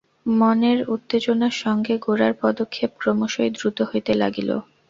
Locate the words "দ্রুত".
3.51-3.77